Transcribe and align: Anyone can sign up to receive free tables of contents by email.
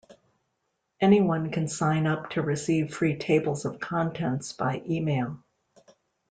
Anyone 0.99 1.51
can 1.51 1.67
sign 1.67 2.07
up 2.07 2.31
to 2.31 2.41
receive 2.41 2.91
free 2.91 3.15
tables 3.19 3.65
of 3.65 3.79
contents 3.79 4.51
by 4.51 4.81
email. 4.89 5.43